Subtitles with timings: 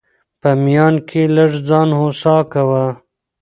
[0.41, 2.85] په ميان کي لږ ځان هوسا کوه!